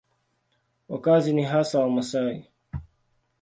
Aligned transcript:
Wakazi 0.89 1.33
ni 1.33 1.43
hasa 1.43 1.79
Wamasai. 1.79 2.47